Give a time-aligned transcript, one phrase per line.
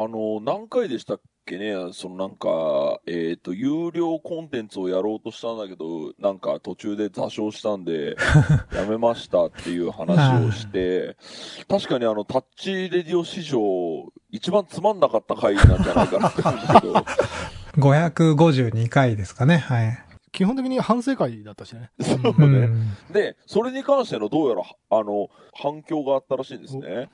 [0.00, 8.16] あの、何回でしたっけね、そのなんか、えっ、と、有料コンテンツをやろうとしたんだけど、なんか途中で座礁したんで、
[8.72, 11.16] やめましたっていう話をして、
[11.68, 13.58] 確かにあの、タッチレディオ史上、
[14.30, 16.92] 一番つまんなかった回なんじゃないかなって思うけど、
[17.82, 19.56] 552回ですかね。
[19.56, 19.98] はい。
[20.30, 21.90] 基本的に反省会だったしね。
[22.00, 22.66] そううね。
[22.66, 22.96] ん。
[23.12, 27.08] で、それに関してのどうやら、あの、反響があったらしいんですね。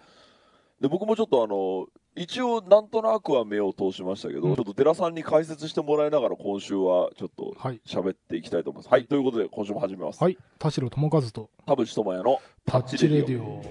[0.81, 7.81] で、僕もちょっとあの、一応なんとなくは目を通しましたけど、うんちょっと寺さんに解説してもらいながら今週はちょっとはい。
[7.87, 8.93] 喋っていきたいと思います。
[8.93, 10.23] はい、ということで今週も始めます。
[10.23, 10.39] はい。
[10.59, 13.65] 田代智和と田淵智也のタッチレディオ。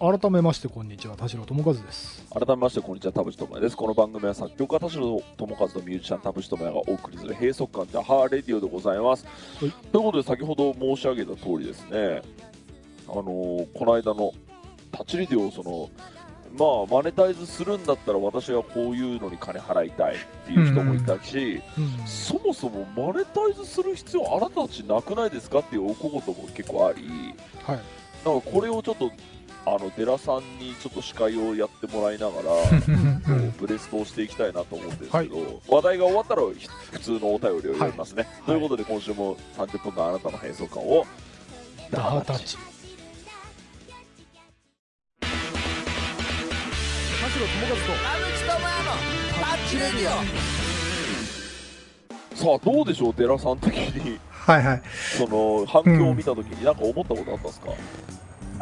[0.00, 2.26] 改めましてこんにちは田代智和です。
[2.32, 3.76] 改めましてこんにちは、田淵智也です。
[3.76, 9.24] この番組は作曲家田代智和とミュージシャン田淵智也がお送りする閉塞感でハーレディオでございます。
[9.60, 9.70] はい。
[9.92, 12.22] ということで先ほど申し上げた通りですね、
[13.08, 14.32] あのーこの間の
[14.90, 15.88] タッチレディオをその、
[16.88, 22.06] まあ、マネタイズするんだったら私はこういうのに金払いたいっていう人もいたし、うん。
[22.06, 27.80] そもそもマネタイズする必要あなたたちなくないですかっていうお小言も結構あり、はい。
[28.24, 29.12] なんかこれをちょっと、
[29.66, 32.50] あの、寺さんにちょっと司会をやってもらいながら、 こ
[33.32, 38.28] うブレストをしていきたいなと思うんですけど、話題が終わったらひ普通のお便りを読みますね。
[38.44, 41.06] ということで今週も30分間あなたの変装感を
[41.90, 42.56] ダハタッチ。
[42.56, 42.62] 田
[47.30, 47.76] 代智和と
[49.40, 49.90] タッチレディ
[52.34, 54.18] さあどうでしょう寺さん的に。
[54.28, 54.82] はいはい。
[55.16, 57.68] その反響を見た時に何か思ったことあったんですか、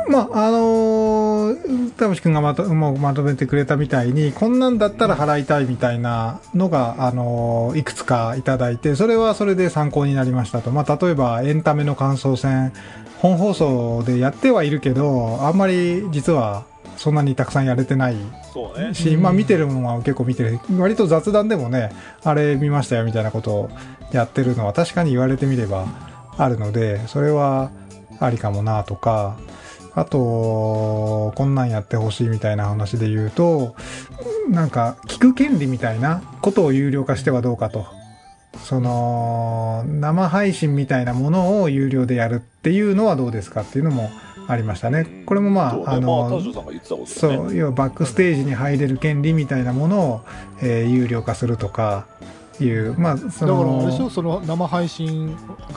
[0.09, 10.71] まあ、あのー、田淵くんがまともうまとめてくれたみたいに、こんなんだったら払いたいみたいなのが、あのーいくつかいただいて、それはそれで参考になりましたと。
[10.71, 12.73] まあ、例えば、エンタメの感想戦、
[13.19, 16.65] 本放送でやってはいるけど、あんまり実は
[16.97, 18.17] そんなにたくさんやれてない
[18.53, 20.59] そうねし、まあ見てるものは結構見てる。
[20.77, 21.93] 割と雑談でもね、
[22.25, 23.71] あれ見ましたよみたいなことを
[24.11, 25.87] やってるのは確かに言われてみれば
[26.37, 27.71] あるので、それは
[28.19, 29.37] ありかもなとか、
[29.95, 33.77] あと、こんなんやってほしいみたいな話で言うと、
[34.51, 37.87] なんか聞く権利みたいなことを有料化してはどうかと。
[38.59, 44.11] その、生配信みたいなものを有料でやるっていうのはどうですかっていうのも
[44.49, 45.25] ありましたね。
[45.27, 50.21] これもまあ、そうねあの、まあ田代さんが言ってたことですねそう、要はバックステージに入れる権利みたいなものを、
[50.61, 52.07] えー有料化するとか
[52.61, 55.35] いう、まあ、そオだからあれでしょの、その生配信が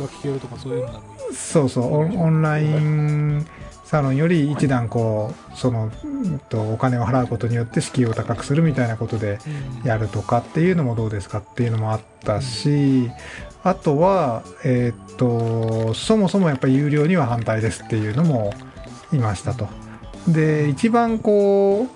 [0.08, 1.02] 聞けるとかそういうの
[1.34, 3.46] そうそう、オンオンライン
[3.86, 9.40] サロンより一段こう、その、うんとお金を払うことによって敷居を高くするみたいなことで
[9.84, 13.12] やるとかっていうのもどうですかっていうのもあったし、
[13.64, 18.54] あとは、えーっと、そもそもやっぱり有料には反対ですっていうのも
[19.14, 19.68] いましたと。
[20.28, 21.88] で、一番こ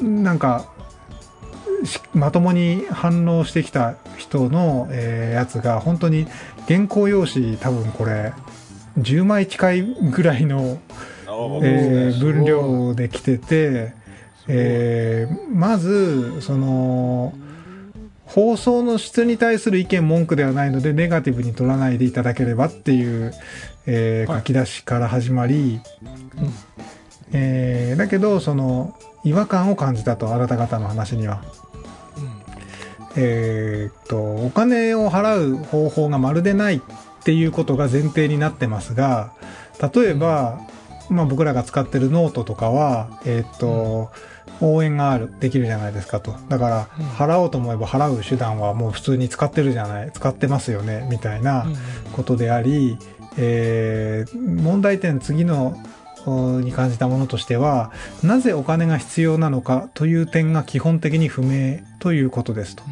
[0.00, 0.66] う、なんか、
[1.84, 6.26] しまともに反応してきた人の、えーやつが本当に
[6.66, 8.32] 原稿用紙多分これ
[8.98, 10.78] 10枚近いぐらいの
[11.62, 13.92] えー分量で来てて、
[14.48, 17.34] えーまず、その、
[18.26, 23.32] 放送の質に対する意見文句ではないので、ネガティブに取らないでいただければっていう、
[23.86, 24.38] えーはい。
[24.40, 25.80] 書き出しから始まり、
[27.32, 31.42] えーだけど、その、違和感を感じたと、あなた方の話には。
[33.16, 34.16] えーっと、
[34.46, 36.80] お金を払う方法がまるでないっ
[37.24, 39.32] ていうことが前提になってますが、
[39.94, 40.60] 例えば、
[41.10, 44.10] まあ僕らが使ってるノートとかは、えーっと、
[44.60, 46.34] 応援がある、できるじゃないですかと。
[46.48, 51.66] だからうん、払おうと思えば払う手段はもう普通に使ってるじゃない、使ってますよね、みたいな
[52.12, 52.98] ことであり、
[53.36, 55.76] えー問題点次の
[56.26, 57.92] おに感じたものとしては、
[58.22, 62.82] なぜお金が必要なのかという点が基本的に不明ということですと。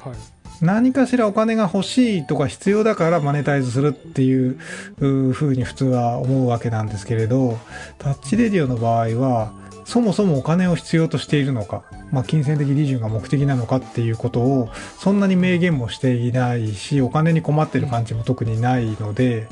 [0.00, 0.33] はい
[0.64, 4.58] 何かしらお金が欲しいとか必要だからマネタイズするっていう
[4.98, 7.58] う風に普通は思うわけなんですけれど、
[7.98, 9.52] タッチレディオの場合は、
[9.84, 19.46] そもそもお金を必要としているのか、まあ、金銭的利潤が目的なのかっていうことを、そんなに明言もしていないし、お金に困ってる感じも特にないので、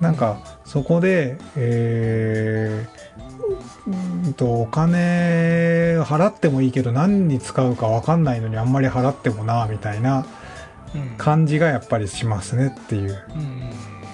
[0.00, 10.24] なんか、そこで、えー、と、お金払ってもいいけど何に使うかわかんないのにあんまり払ってもな、みたいな
[11.18, 13.70] 感じがやっぱりしますねっていう、うん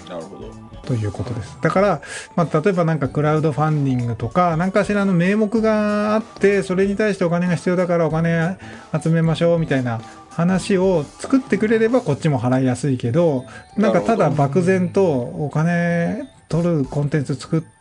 [0.08, 0.50] なるほど。
[0.82, 1.56] ということです。
[1.60, 2.02] だから、
[2.34, 8.58] まあ、例えばなんかクラウドファンディングとか、何かしらの名目があって、それに対してお金が必要だからお金
[9.00, 10.00] 集めましょうみたいな
[10.30, 13.44] 話を作ってくれればこっちも払いやすいけど、
[13.76, 17.79] なんかただ漠然とお金取るコンテンツ作って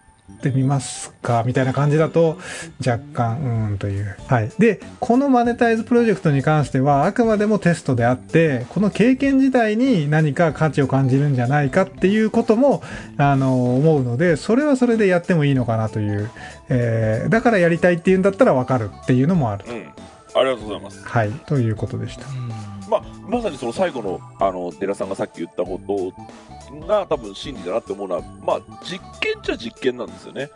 [0.53, 2.37] みますかみたいな感じだと
[2.85, 4.15] 若干うーんという。
[4.27, 4.51] はい。
[4.57, 12.81] で、このマネタイズプロジェクトに関してはあくまでもテストであって、この経験自体に何か価値を感じるんじゃないかっていうことも、
[13.17, 16.29] あの、思うので、それはそれでやってもいいのかなという。
[16.69, 19.65] えーだからやりたいっていうんだったらわかるっていうのもある。
[19.67, 19.87] うん。
[20.35, 21.01] ありがとうございます。
[21.03, 21.31] はい。
[21.31, 22.25] ということでした。
[22.27, 22.49] うん
[22.89, 26.11] まあ、まさにその最後の、あの、寺さんがさっき言ったこと
[26.81, 30.49] が多分真理だなって思うのは、まあ、実験っちゃ実験なんですよね。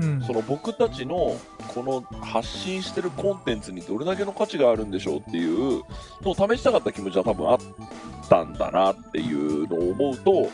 [0.00, 1.36] うんその僕たちの
[1.74, 5.82] この発信してるコンテンツにどれだけの価値があるんでしょうっていう
[6.22, 7.58] のを試したかった気持ちは多分あっ
[8.28, 10.48] たんだなっていうのを思うと、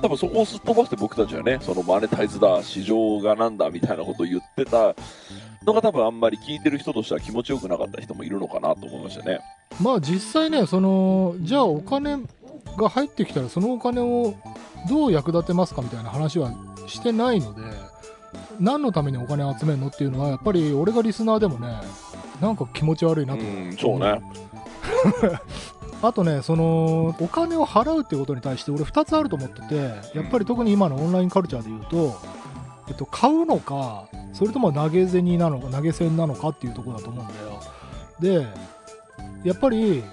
[0.00, 4.94] 多分そこをすっ飛ばして僕たちはね、そのマネタイズだ、市場がなんだみたいなことを言ってた
[5.64, 9.40] のが多分あんまり聞いてる人としては気持ちよくなかった人もいるのかなと思いましたね。
[9.80, 12.22] まあ実際ねそのじゃあお金
[12.76, 14.34] が入ってきたらそのお金を
[14.88, 16.52] どう役立てますかみたいな話は
[16.86, 17.62] してないので
[18.60, 21.80] 何のためにお金を集めるのっていうのはやっぱり俺がリスナーでもね
[22.40, 24.20] なんか気持ち悪いなと、うん、そうね。
[26.02, 29.74] あとねそのお金を払うっていうことに対して俺2つあると思ってて
[30.14, 32.20] やっぱり特に今のオンラインカルチャーで言うと、
[32.88, 37.28] えっと、買うのかそれとも投げ銭なのか投げ銭なのかっていうところだと思うん
[38.20, 38.46] だよで
[39.44, 40.04] やっぱり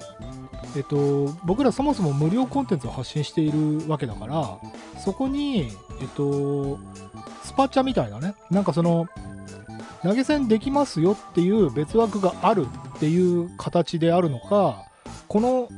[0.75, 4.57] えっと、僕らそもそも無料コンテンツを発信しているわけだから
[4.99, 5.69] そこに、
[6.01, 6.79] えっと、
[7.43, 9.07] スパチャみたいなねなんかその
[10.01, 12.65] 投げ銭できますよっていう別枠がある
[12.95, 14.85] っていう形であるのか
[15.27, 15.69] この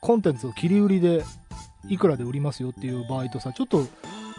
[0.00, 1.24] コンテンツを切り売りで
[1.88, 3.86] いくらで売りますよっていう場合とさちょっと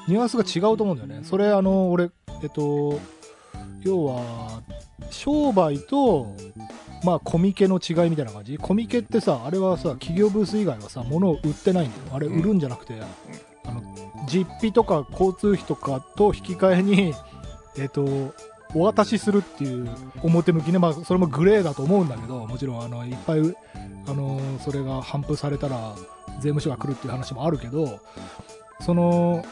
[0.08, 1.26] ニュアンスが違うと思うんだよね。
[1.26, 2.10] それあの俺
[2.42, 3.00] えっと
[3.82, 4.62] 要は
[5.10, 6.36] 商売と
[7.04, 8.58] まあコミケの違いみたいな感じ？
[8.58, 12.04] コミケってさあれはさ企業ブース以外はさ物を売ってないんだよ。
[12.14, 12.96] あれ売るんじゃなくて、
[13.66, 13.82] あの
[14.28, 17.14] 実費とか交通費とかと引き換えに
[17.78, 18.34] えっと
[18.76, 19.90] お渡しするっていう
[20.24, 23.40] 表向きね、まあ、それもグレーだと思うんだけどもちろんあのいっぱい
[24.08, 25.94] あのそれが頒布されたら
[26.38, 28.00] 税務署が来るっていう話もあるけど
[28.82, 29.46] その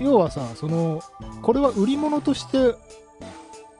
[0.00, 1.02] 要はさその
[1.42, 2.74] これは売り物として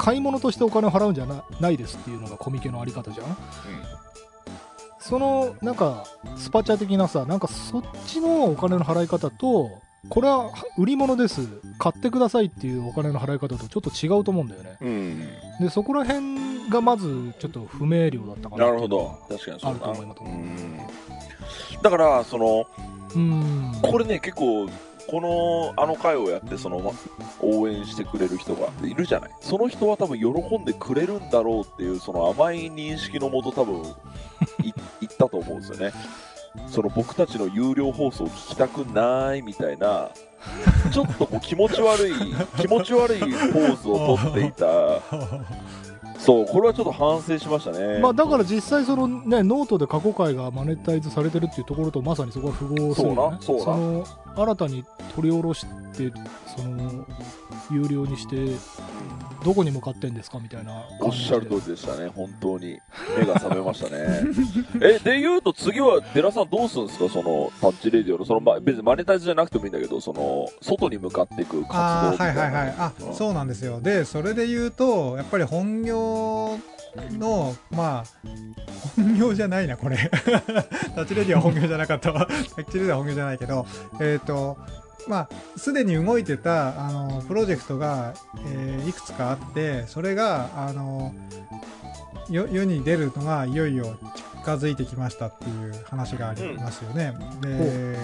[0.03, 3.37] 買い物としてお金を払うんじゃなないですっていうのがコミケのあり方じゃん、
[4.99, 6.05] そのなんか
[6.37, 9.71] スパチャ的なさなんかそっちのお金の払い方と
[10.09, 11.47] これは売り物です
[11.79, 15.21] 買ってくださいっていうお金の払い方とちょっと違うと思うんだよねうん。
[15.61, 19.17] でそこら辺がまずちょっと不明瞭だったかななるほど。
[19.29, 19.71] 確かにそう。
[19.71, 20.79] あると思いますうん
[21.83, 22.67] だから、その、
[23.15, 24.69] うんこれね、結構、
[25.09, 26.95] この、あの回をやって、その、
[27.41, 29.31] 応援してくれる人がいるじゃない。
[29.41, 33.83] その人は多分喜んでくれるんだろうっていう、その甘い認識のもと多分、
[34.63, 35.93] い 言ったと思うんですよね。
[36.67, 40.11] その僕たちの有料放送を聞きたくないみたいな、
[40.93, 42.13] ちょっとこう気持ち悪い、
[42.59, 44.67] 気持ち悪いポーズをとっていた。
[46.25, 47.99] そう、これはちょっと反省しましたね。
[47.99, 54.85] まあだから実際そのねノートで過去回がマネタイズされてるっていうところとまさにそこは符合するよねそうなそうなの新たに
[55.17, 55.67] 取り下ろし
[55.97, 56.13] て
[56.57, 57.07] その
[57.71, 58.57] 有料にして
[59.45, 60.85] どこに向かってんですかみたいな。
[61.01, 62.79] おっしゃる通りでしたね、本当に。
[63.19, 64.23] 目が覚めましたね。
[64.81, 67.09] え、で言うと次は、寺さんどうするんですか？
[67.09, 72.75] その、タッチレディオの、その、まあ、別にマネタイズじゃなくてもいいんだけど、その、外に向かっていく活動みあはいいはいはい。
[72.79, 73.15] あうん。
[73.15, 73.81] そうなんですよ。
[73.81, 76.59] でそれで言うとやっぱり本業
[77.19, 78.29] のまあ
[78.97, 79.97] 本業じゃないなこれ。
[80.95, 82.27] タッチレディは本業じゃなかったわ。
[82.27, 83.67] タッチレディは本業じゃないけど
[84.01, 84.57] えっ、と
[85.09, 88.15] まあすでに動いてたあのプロジェクトが、
[88.47, 91.15] えーいくつかあってそれがあの
[92.29, 93.97] よ世に出るのがいよいよ
[94.43, 97.15] 近づいてきましたっていう話がありますよね。
[97.41, 97.97] で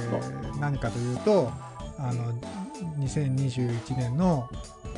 [0.61, 1.51] 何かというと
[1.99, 2.33] あの
[2.99, 4.49] 2021年の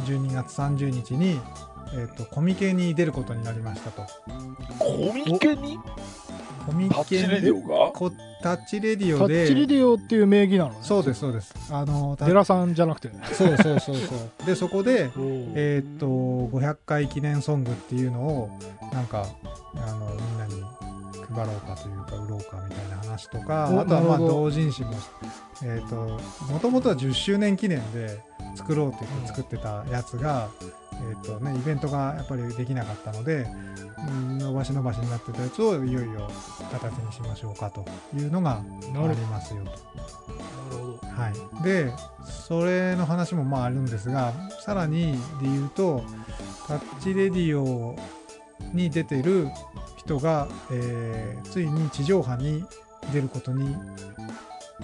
[0.04, 1.40] 12月30日に、
[1.94, 4.02] えー、とコミケに出ることになりましたと。
[4.78, 5.78] コミケに？
[6.66, 7.92] コミタッチケレディオが？
[7.92, 8.12] こ
[8.42, 9.44] タッチレディタオで。
[9.44, 10.78] ッチレディオっていう名義なのね。
[10.82, 11.54] そうですそうです。
[11.70, 14.18] あのタデラさんじゃなくてそうそうそうそう。
[14.46, 15.10] でそこで
[15.54, 18.50] えーっと500回記念ソングっていうのを
[18.92, 19.26] なんか
[19.74, 20.38] あのみん
[21.34, 24.90] 配ろうかというか売ろうかみたいな話とかおあとはまあ同人誌も
[25.62, 25.96] えーっと
[26.52, 28.20] もともとは10周年記念で
[28.56, 33.46] 作ろうって言って作ってたやつが、えーっとね、イベントがやっぱりできなかったので
[34.08, 36.28] うん伸ばし伸ばしになってたやつをいよいよ
[36.72, 37.84] 形にしましょうかと
[38.16, 38.92] いうのがあり
[39.26, 39.64] ますよ。
[39.64, 39.70] と。
[41.10, 41.92] はい、で
[42.24, 46.02] それの話もまああるんですがさらにで言うと
[46.66, 47.96] タッチレディオ
[48.72, 49.48] に出てる
[50.00, 52.64] 人が、えーついに地上波に
[53.12, 53.74] 出ることに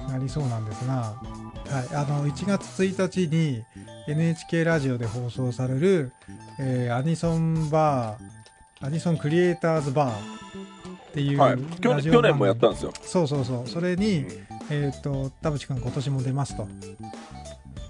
[0.09, 3.63] なりそうなんですが、はい、あの1月1日に
[4.09, 6.13] NHK ラジオで放送される、
[6.59, 11.59] えーアニソンバーアニソンクリエイターズバーっていうはい。
[11.81, 12.93] 去ラジオ去年もやったん番ですよ。
[12.93, 14.27] 組そうそうそうそれに、
[14.71, 16.69] えっ、と田淵君今年も出ますと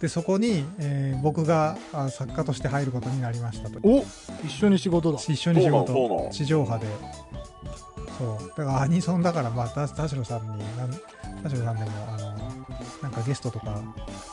[0.00, 3.78] でそこに、えー僕があ作家として入ることになりましたと。
[3.82, 4.04] お
[4.44, 5.18] 一緒に仕事だ。
[5.18, 6.28] 一緒に仕事。
[6.30, 6.86] 地上波で。
[8.18, 8.48] そう。
[8.48, 10.90] だからアニソンだからまあ田田代さんになん
[11.42, 12.36] 田代さんでもあの
[13.02, 13.82] なんかゲストとか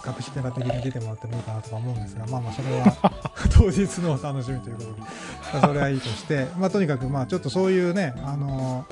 [0.05, 3.11] 隠しキャラ的に出てもらってもいいかなとか思うんですがまあまあそれは
[3.53, 5.07] 当日のお楽しみということで、ま
[5.53, 8.85] あそれはいいとして まあとにかくまあちょっとそういうねあの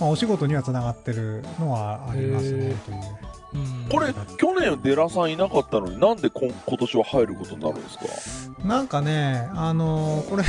[0.00, 2.96] まあ、お仕事にはつながってるのはありますねという。
[2.96, 3.23] うん
[3.90, 8.66] これ、去年デラさんいなかったのになんでこん今年は入ることになるんですか？
[8.66, 10.42] なんかね、あのーこれ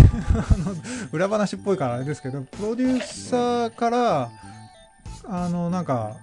[1.12, 4.30] 裏話っぽいからあれですけど、プロデューサーから、
[5.28, 6.18] あの、なんか、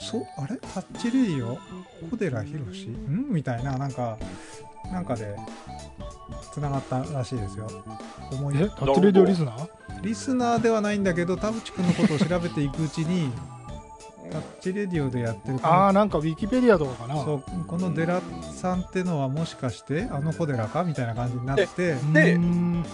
[0.00, 0.56] そ、あれ？
[0.56, 1.58] タッチレディオ
[2.10, 3.26] 小寺博士ん？
[3.30, 4.16] みたいな、なんか、
[4.90, 5.36] なんかで、
[6.54, 7.68] 繋がったらしいですよ。
[8.32, 8.68] 思いえ？
[8.70, 9.68] タッチレディオリスナー？
[10.02, 13.30] リスナーではないんだけど、田淵くんのことを調べていくうちに、
[14.30, 17.22] タッチレディオでやってるこのああなんかウィキペディアとかかな。
[17.24, 18.20] そうこのデラ
[18.54, 21.94] さんってのはもしかしてあの小寺かみたいな感じになって。
[22.12, 22.38] で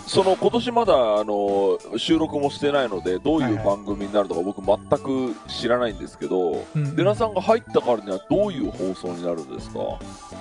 [0.06, 9.80] その今年まだあの収録もしてないのでどうはいはいいう番組になるのか僕全く知らないんですけど、うんデラさんが入ったからにはどういう放送になるんですか？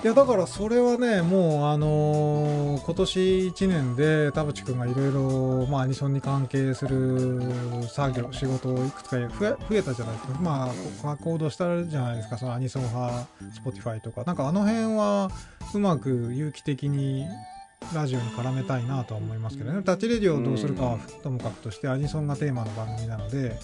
[0.02, 7.40] いやだからそれはねもうあのー今年1年で田淵君がいろいろまあアニソンに関係する
[7.88, 10.38] 作業仕事をいくつか増え増えたじゃないですか。
[10.40, 10.68] まあ
[11.16, 13.26] 行動したじゃないですかそのアニソン派
[13.64, 15.30] Spotify とかなんかあの辺は
[15.74, 17.26] うまく有機的に
[17.94, 23.58] ラジオに絡めたいなとは思いますけどねタッチレディオをどうするかはともかくとしてアニソンがテーマの番組なので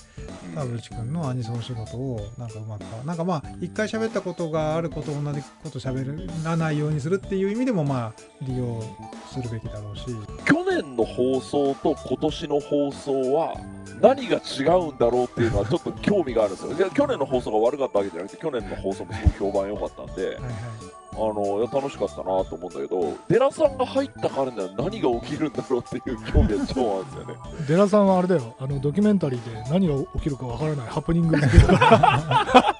[0.54, 8.82] 田淵君のアニソン仕事をなんかうまくなんかまあ一回喋ったことがあること同じこと喋らないようにするっていう意味でもまあ利用
[9.32, 10.04] するべきだろうし
[10.44, 13.56] 去年の放送と今年の放送は
[14.02, 16.90] 何が違うんだろうっていうのはちょっと興味があるんですよ。
[16.90, 20.26] 去年の放送が悪かったわけじゃなくて去年の放送もすごい評判良かったんで。
[20.26, 20.42] はいはい
[21.14, 27.34] あの楽しかったなと思うんだけどデラさんが入ったからには何が起きるんだろうっていう興味が超あるんですよね。
[27.68, 28.54] デラさんはあれだよ。
[28.58, 31.56] あのドキュメンタリーで何が起きるかわからないハプニングだか
[32.54, 32.71] ら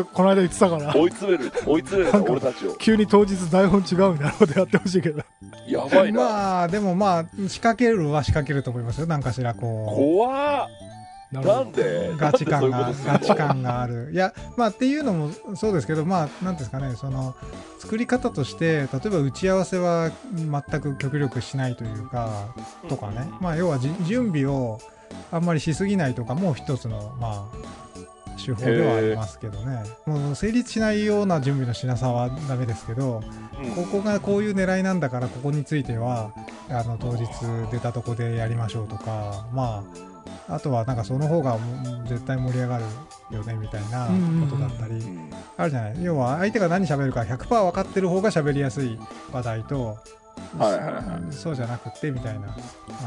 [0.00, 0.94] ってこの間言ってたから。
[0.94, 2.74] 追い詰める追い詰める俺たちを。
[2.76, 5.22] 急に当日台本違うみたいなことやってほしいけど。
[5.66, 9.06] やばいな、まあでもまあ仕掛けるは仕掛けると思いますよ。
[9.06, 10.68] なんかしらこ怖っ。
[11.32, 12.08] なるほどなんで？
[12.10, 14.10] うガチ感がガチ感がある。
[14.12, 17.34] いやまあっていうのもそうですけどまあなんですかねその
[17.80, 22.54] 作り方として例えば打ち合わせは全く極力しないというか
[22.88, 24.78] とかね、まあ要はじ準備を
[25.32, 27.83] あんまりしすぎないとかも一つのまあ
[28.36, 29.82] 手法ではありますけどね。
[30.06, 33.22] もう成立しないような準備のしなさはダメですけど
[33.62, 33.70] うん。
[33.74, 36.32] ここがこういう狙いなんだからここについては
[36.68, 37.26] あの当日
[37.70, 39.84] 出たとこでやりましょうとかま
[40.48, 41.58] ああとはなんかその方が
[42.06, 42.84] 絶対盛り上がる
[43.30, 44.08] よねみたいな
[44.46, 46.02] ことだったりうんあるじゃない。
[46.02, 48.98] 要は相手が何喋るか100%分かってる方が喋りやすい
[49.32, 49.98] 話題と
[50.58, 51.32] はいはいはい。
[51.32, 52.56] そうじゃなくってみたいな。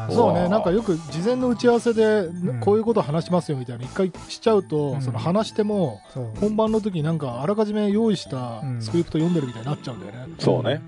[0.09, 5.01] そうねなんかよく事前の打ち合わせでんこういうこと話しますよみたいな一回しちゃうと、うん。
[5.01, 6.01] その話しても
[6.39, 8.81] 本番の時になんかあらかじめ用意したうん。
[8.81, 10.81] スクリプト読んでるみたいになっちゃうんだよね、そうね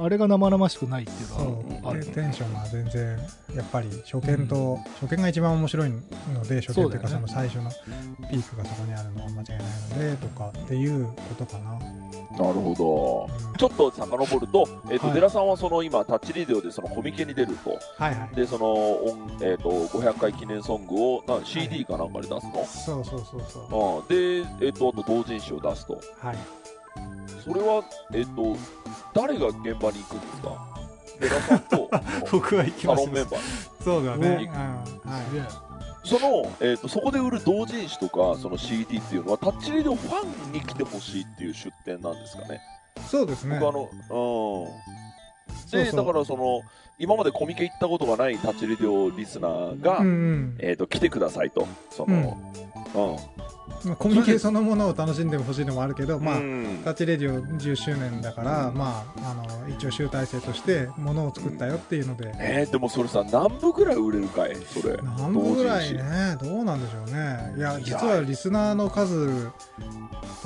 [0.00, 2.00] あれが生々しくないっていうそのはある。
[2.00, 3.18] うでテンションが全然
[3.54, 6.00] やっぱり初見と、初見が一番面白いの
[6.44, 7.70] で初見というかその最初の
[8.30, 9.58] ピークがそこにあるのは間違いない
[9.90, 12.74] のでとかっていうことかな、なるほ
[13.28, 13.48] ど。
[13.48, 13.54] うん。
[13.54, 15.14] ちょっと遡ると、えっとはい。
[15.14, 17.78] デラさんはその今タッチリデオでそのコミケに出ると。
[17.96, 18.36] はいはい。
[18.36, 24.04] でその音、えっと500回記念ソングをな CD かなんかで出すの、そうそうそうそう。
[24.06, 24.08] あ。
[24.08, 26.00] で、えっとあと同人誌を出すと。
[26.20, 26.36] はい。
[27.44, 28.56] それは、えっと
[29.20, 30.78] 誰が現場に行くんですか？
[31.20, 31.90] デラさんと。
[32.30, 33.06] 僕は行きサます。
[33.06, 34.50] ロンメンバーそうだね、
[36.04, 42.60] その、えっとそこで売る同人誌とかその CD っていうのはタッチリデオファンに来てほしいっていう出店なんですかね？
[42.96, 43.58] い、そうですね。
[43.58, 43.88] 僕あの
[44.64, 44.88] うん。
[45.70, 46.62] でだからその
[46.98, 50.56] 今までコミケ行ったことがないタッチレディオリスナーが、うんうん。
[50.60, 51.66] えー、と来てくださいと。
[51.90, 52.67] その、うん
[53.84, 56.80] まあ、コミュニケーそのものを楽しんでほしいのもあるけど、まあうん。
[56.84, 64.56] タッチレディオ10周年だから、まあ、あの一応集大成としてものを作ったよっていうので、えー、でもそれさ何部ぐらい売れるかい？
[64.56, 64.96] それ。
[65.18, 66.36] 何部ぐらいね？
[66.40, 67.54] どうなんでしょうね。
[67.56, 69.50] いや実はリスナーの数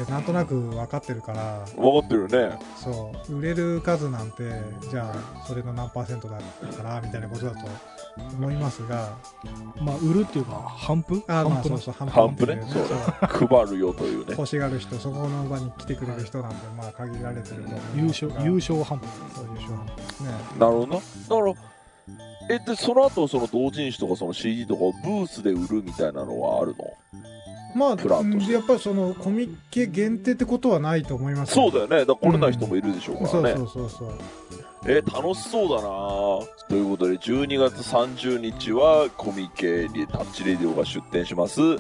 [0.03, 1.63] ってなんとなく分かってるから。
[1.67, 2.59] 誌分かってるよね。
[2.77, 3.37] そう。
[3.39, 4.43] 売れる数なんて
[4.91, 7.67] じゃあそれの何パーセントだからみたいなことだと
[8.17, 9.17] 思いますが
[9.81, 11.23] まあ売るっていうか反布？
[11.29, 12.63] あーまあそうそう反布ね。
[12.69, 12.85] そう。
[13.49, 14.33] 配るよというね。
[14.33, 19.07] 欲しがる人そこの場に来てくれる人なんでまあ限られてると思い優勝優勝反布。
[19.35, 20.31] そう優勝ですね。
[20.59, 20.87] なるほど。
[20.87, 21.01] なだか
[21.41, 21.55] ら
[22.51, 26.85] えでその後その同人誌とかその CD とかをブースで売るみたいなのはあるの？
[27.75, 27.95] まあや
[28.61, 32.05] っぱりそのコミケ限定ってことはないと思いますそうだよね。
[32.05, 34.13] だ来れない人もいるでしょうそうからね、そうそうそう
[34.87, 35.83] えー楽しそうだな。
[36.69, 41.61] ということで12月30日はコミケにタッチレディオが出店します。
[41.63, 41.79] うん。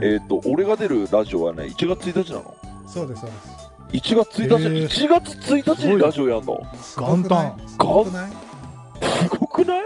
[0.00, 2.54] えっ、と俺が出るラジオはね1月1日なの。
[2.86, 4.12] そうですそうです。
[4.12, 4.84] 1月1日、へー。
[4.86, 6.60] 1月1日にラジオやんの？
[6.98, 7.56] 元旦？
[7.66, 8.30] すごくない？
[8.30, 9.82] すごくない？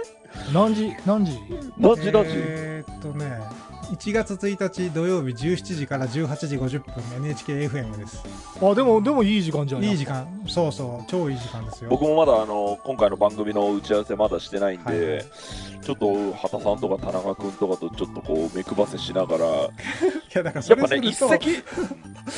[0.52, 0.92] 何時？
[1.06, 1.32] 何時？
[1.78, 2.12] 何時？
[2.12, 3.40] 何時、えーっとね
[3.90, 8.22] 1月1日土曜日17時から18時50分 NHKFM です。
[8.60, 9.84] あでもでもいい時間じゃん。
[9.84, 10.26] いい時間。
[10.46, 11.90] そうそう超いい時間ですよ。
[11.90, 15.24] 僕もまだあの今回の番組の打ち合わせまだしてないんで、はいはい。
[15.82, 19.46] ちょっと畑さんとか田中君とかとちょっとこう目配せしながら。
[19.46, 19.70] や い
[20.34, 21.36] やだからそっぱね一れすると。
[21.36, 21.50] 石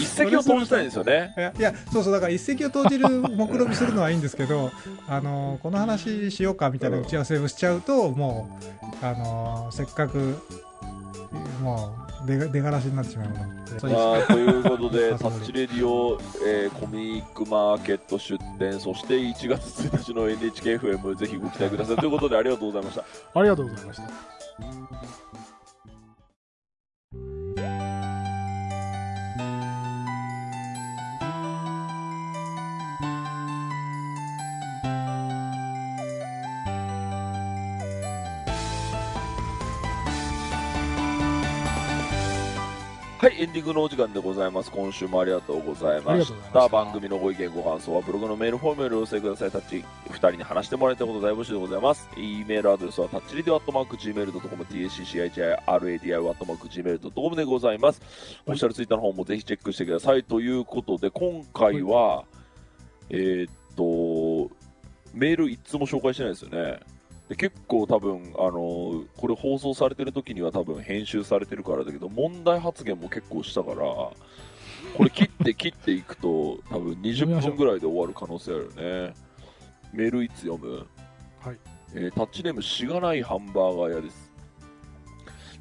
[0.01, 1.35] 一石 を投じたいんですよね。
[1.37, 4.71] いやいやそうそうだから一石を投じる目論見するのはいいんですけど
[5.09, 8.59] あのこの話しようかみたいな打ち合わせをしちゃうとも
[9.03, 10.37] うあのせっかく
[11.63, 21.97] もう出が出がらしになってしまいうまあ、ということで、あ タッチレディオ、えーコミックマーケット出店、そして1月1日の NHKFM、ぜひご期待ください。
[21.99, 23.05] ということで、ありがとうございました。
[23.35, 25.28] ありがとうございました
[43.19, 44.71] はい、エンディングのお時間でございます。
[44.71, 46.69] 今週もありがとうございあましりがとうございましたた。
[46.69, 49.51] 番組のご意見、ご感想はブログのメールフォームよりお寄せください。
[49.51, 52.09] タッチ2人に話してもらいたいこと大募集でございます。
[52.17, 58.01] e メールアドレスはタッチリディオアットマーク Gmail.com、tacchiradio アットマーク Gmail.com でございます。
[58.47, 60.23] オフィシャルツイッターの方もぜひチェックしてください。
[60.23, 62.23] ということで、今回は、
[63.11, 64.55] えーっと、
[65.13, 66.79] メール一つも紹介してないですよね。
[67.29, 74.15] で結構多分、あのこれ放送されてる時には多分編集されてるからだけど問題発言も結構したからこ
[75.01, 78.71] れ切って 切っていくと多分20分ぐらいで終わる可能性あるよ
[79.09, 79.15] ね。
[79.93, 80.87] メールいつ読む？
[81.41, 81.57] はい。
[81.95, 84.31] えータッチネームしがないハンバーガー屋です。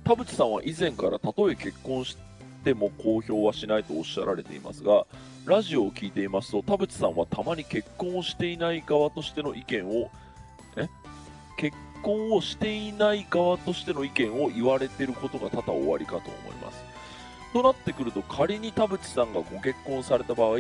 [0.04, 2.18] 田淵さんは以前からたとえ結婚し
[2.64, 5.06] ても公表はしないとおっしゃられていますが
[5.46, 10.10] ラジオを聞いていますと田淵さんはたまに結婚をしていない側としての意見をえ
[11.58, 16.84] 結婚をしていない側としての意見を言われていることが多々おありかと思います。
[17.54, 20.58] となってくると仮に田淵さんがご結婚された場合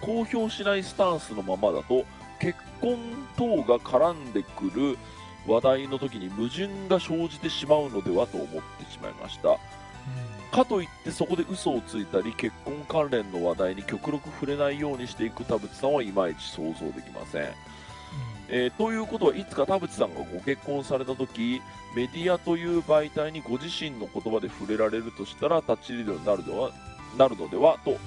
[0.00, 2.04] 公表しないスタンスのままだと
[2.38, 2.98] 結婚
[3.36, 4.98] 等が絡んでくる
[5.46, 9.58] 話題の時に矛盾が生じてしまうのではと思ってしまいました。
[10.52, 17.48] かといってそこで嘘をついたり結婚関連の話題に極力触れないようにしていく田淵さんはいまいち想像できません
[18.48, 21.60] えーということはいつか田淵さんがご結婚された時
[21.96, 26.70] メディアという媒体にご自身の言葉で触れられるとしたらタッチリードになるでは
[27.18, 27.98] なるのではと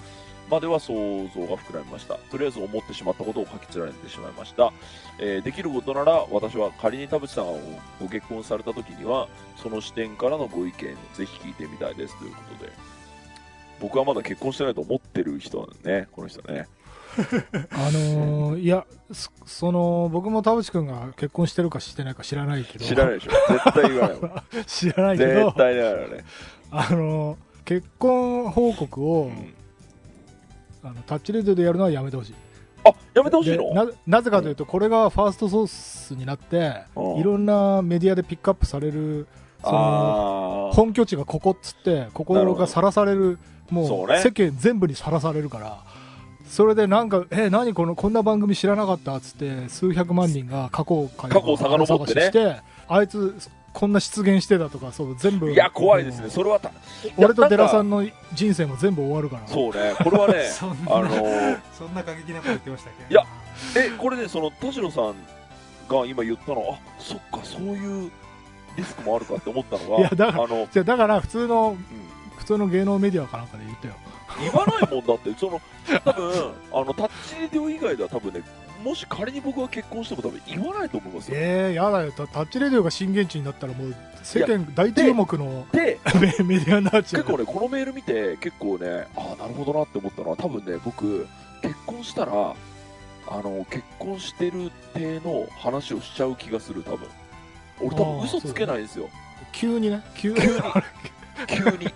[0.50, 0.94] までは想
[1.36, 2.16] 像が膨らみました。
[2.32, 4.74] とりあえず思ってしまったことを書き連ねてしまいました、
[5.20, 7.52] えーできることなら私は仮に田淵さんが
[8.00, 9.28] ご結婚された時には
[9.62, 10.78] その視点からのご意見
[11.14, 12.18] ぜひ聞いてみたいです。
[12.18, 12.72] ということで。
[13.80, 16.68] 僕はまだ結婚してないと思ってる人なんでねこの人ね。
[17.72, 22.86] あのーいやそその僕も田淵君が結婚してるかしてないか知らないけど。
[22.86, 23.32] 知らないでしょ。
[23.50, 24.32] 絶対言わないもん。
[24.68, 25.46] 知らないけど。
[25.46, 26.24] 絶対だからね、
[26.72, 29.54] あのー結婚報告を、うん。
[30.84, 32.36] あのタッチレディオでやるのはやめてほしい。
[32.86, 33.64] あやめてほしいの？
[33.70, 37.16] でななぜかというとこれがファーストソースになってうん。
[37.18, 39.28] いろんなメディアでピックアップされる
[39.64, 43.38] その本拠地がここっつってここがさらされる
[43.70, 45.84] もう世間全部にさらされるから
[46.50, 52.22] それでなんかえ何このこんな番組知らなかったっつって数百万人が過去を過過去を遡ってね。
[52.24, 52.56] して
[52.88, 53.36] あいつ
[53.72, 56.30] こんな出現してたとかそう全部いや怖いですね。
[56.30, 56.72] それはた
[57.18, 59.48] 俺と寺さんんの人生も全部終わるから。
[59.48, 60.44] そうねこれはね。
[60.50, 63.14] そんなあのーそんな過激なこと言ってましたっけ？
[63.14, 63.24] いや
[63.78, 65.14] えこれねその田代さん
[65.88, 68.12] が今言ったのあそっかそういう
[68.76, 71.78] リスクもあるかって思ったのがいやだからあの、じゃあだから普通のうん
[72.40, 73.94] 普通の芸能メディアかなんかで言ったよ。
[74.40, 75.34] 言わないもんだって。
[75.38, 75.62] その
[76.04, 78.42] 多分あのタッチレディオ以外では多分ね
[78.84, 81.38] もし仮に僕が結婚しても多分言わないと思いますよ。
[81.38, 82.12] えー、やだよ。
[82.14, 87.24] タタッチレディオが震源地になったらもう世間大注目ので メメディアになっちゃう。
[87.24, 91.28] 結構ねこのメール見て結構ねああなるほどなって思ったのは多分ね僕
[91.62, 97.08] 結婚したらあの結婚してる体の話をしちゃう気がする多分。
[97.82, 99.10] 俺多分嘘つけないんですよ。
[99.52, 100.02] 急にね。
[100.16, 100.40] 急に。
[101.48, 101.94] 急に。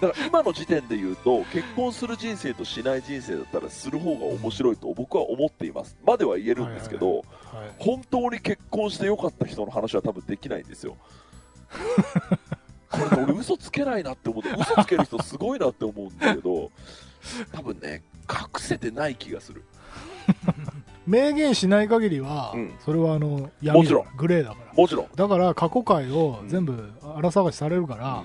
[0.00, 5.96] だから今の時点で言うと、結婚する人生としない人生だったらする方が面白いと僕は思っています。
[6.04, 7.26] までは言えるんですけど、はい
[7.78, 10.96] 本当に結婚してよかった人の話は多分できないんですよ。
[12.90, 16.70] これね俺嘘つけないなって思って、嘘つける人すごいなって思うんだけど、
[17.52, 19.64] 多分ね、隠せてない気がする。
[21.06, 25.06] 明言しない限りは、うんそれはあの闇もちろんグレーだからもちろん。
[25.14, 28.22] だから過去回を全部荒探しされるから、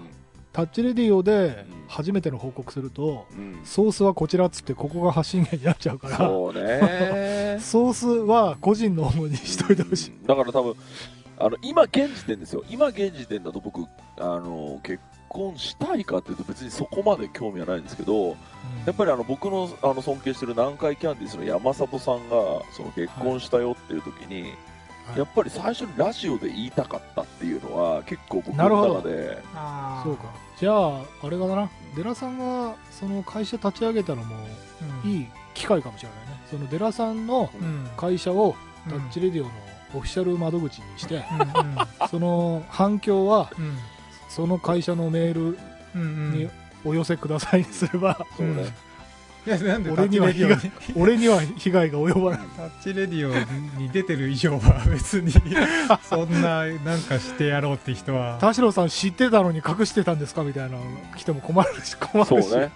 [0.55, 1.85] タッチレディオでうん。
[1.87, 3.59] 初めての報告すると、うん。
[3.59, 7.59] うんソースはこちらっつってここが発信源になっちゃうからそうね。
[7.59, 10.25] ソースは個人の主にしといてほしい、うん。
[10.25, 10.75] だから多分
[11.37, 12.63] あの今現時点ですよ。
[12.69, 13.81] 今現時点だと僕
[14.17, 18.35] あの結婚したいかっていうと別にそこまで興味はないんですけどや
[18.91, 22.35] っぱりあの僕のあの尊敬してる南海キャンディーズの山里さんが
[22.71, 24.51] その結婚したよっていう時に、はい
[25.17, 28.87] やっぱり最初にラジオで言いたかったっていうのは結構僕なるほど。
[28.89, 29.37] の中で
[30.03, 30.23] そうか。
[30.59, 31.69] じゃああれがだな。
[31.95, 34.35] デラさんがその会社立ち上げたのも
[35.03, 35.09] うん。
[35.09, 36.41] いい機会かもしれないね。
[36.49, 37.87] そのデラさんのうん。
[37.97, 38.91] 会社をうん。
[38.91, 39.51] タッチレディオの
[39.93, 41.23] オフィシャル窓口にして、うん
[42.09, 43.77] その反響はうん。
[44.29, 45.57] その会社のメール
[45.95, 46.31] うんうん。
[46.33, 46.49] に
[46.83, 48.59] お寄せくださいにすれば、そうね、うん。
[48.59, 48.73] いやなんで
[49.47, 50.71] 俺にはタッチレディオに。
[50.95, 52.39] 俺には被害が及ばない。
[52.57, 53.29] タッチレディ
[53.77, 55.31] オに出てる以上は別に
[56.03, 58.37] そんななんかしてやろうって人は。
[58.41, 60.81] 田代さん知ってたのに隠してたんですかみたいなの
[61.15, 62.49] 来ても困るし困るし。
[62.49, 62.71] そうね。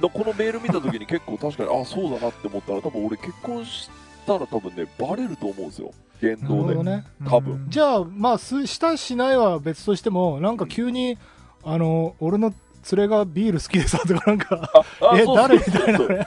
[0.00, 3.90] だこのメール見た時に結構確かにあそうだなって思ったら多分俺結婚し
[4.26, 5.92] たら多分ねバレると思うんですよ。
[6.20, 6.82] 言動で。
[6.82, 7.04] ね。
[7.28, 7.66] 多分。
[7.68, 11.18] じゃあまあすしたしないは別としてもなんか急に、
[11.62, 12.54] あの俺の
[12.92, 16.26] 連れがビール好きでさとかなんかえ誰みたいな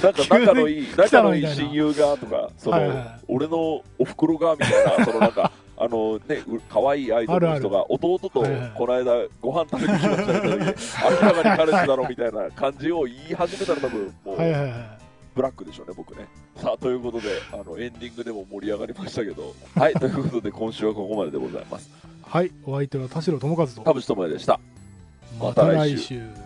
[0.00, 3.20] なんか仲のいい、 仲のいい親友がとか、その、はいはい。
[3.28, 8.46] 俺のお袋がみたいな、そのなんか、 あのね、う可愛いアイドルの人が、弟とこ
[8.86, 10.72] の間ご飯食べに来ましたみたいな、明
[11.20, 14.36] らかに彼氏だろみたいな感じを言い始めたら多分、もう、
[15.34, 16.26] ブラックでしょうね、僕ね。
[16.56, 21.90] さあ、ということで、あの、エンディングでも盛り上がりましたけど、はい、ということで今週はここまででございます。
[22.24, 23.80] はいお相手は田代智和と。
[23.82, 24.58] 田淵智也でした。
[25.38, 26.42] また来週。